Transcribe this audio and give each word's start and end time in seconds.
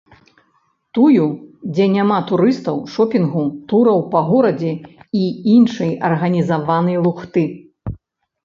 Тую, 0.97 1.25
дзе 1.73 1.85
няма 1.95 2.17
турыстаў, 2.31 2.79
шопінгу, 2.93 3.43
тураў 3.73 3.99
па 4.15 4.19
горадзе 4.31 4.73
і 5.21 5.23
іншай 5.57 5.91
арганізаванай 6.11 6.97
лухты. 7.05 7.45